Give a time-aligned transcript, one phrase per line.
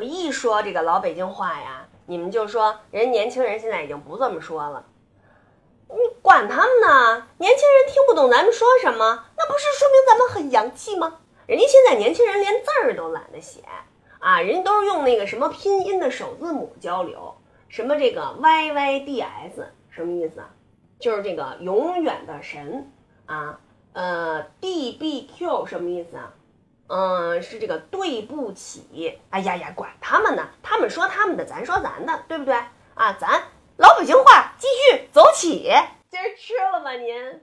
[0.00, 4.86] 我一说这个老北京话呀，你们就说人年轻人现在已经不这么说了。
[5.90, 7.26] 你管他们呢？
[7.36, 11.18] 年轻人听不懂咱们说什么，那不是说明咱们很洋气吗？
[11.46, 13.60] 人家现在年轻人连字儿都懒得写
[14.20, 17.34] 啊，人家都是用那个什么拼音的首字母交流，
[17.68, 20.48] 什么这个 Y Y D S 什么意思啊？
[20.98, 22.90] 就是这个永远的神
[23.26, 23.60] 啊，
[23.92, 26.32] 呃 D B Q 什么意思啊？
[26.90, 29.20] 嗯，是这个对不起。
[29.30, 32.54] 哎呀呀，管他们呢，他们说他们的，咱说咱的，对不对
[32.94, 33.16] 啊？
[33.18, 33.44] 咱
[33.76, 35.70] 老北京话继续走起。
[36.10, 37.40] 今儿吃了吗您？